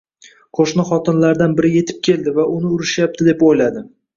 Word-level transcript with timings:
Qo'shni 0.59 0.85
xotinlartsan 0.87 1.53
biri 1.59 1.71
yetib 1.75 2.01
keldi 2.09 2.35
va 2.41 2.49
uni 2.57 2.73
urishyapti 2.79 3.31
deb 3.33 3.47
o'yladi. 3.51 3.89